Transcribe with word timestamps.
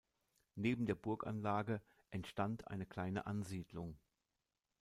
Neben 0.55 0.87
der 0.87 0.95
Burganlage 0.95 1.79
entstand 2.09 2.69
eine 2.69 2.87
kleine 2.87 3.27
Ansiedlung. 3.27 3.99